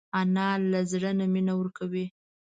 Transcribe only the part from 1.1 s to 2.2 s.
نه مینه ورکوي